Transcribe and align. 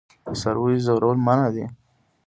د 0.25 0.27
څارویو 0.41 0.83
ځورول 0.85 1.17
منع 1.25 1.47
دي. 1.55 1.65